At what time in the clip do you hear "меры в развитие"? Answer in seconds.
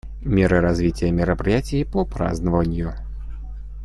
0.21-1.11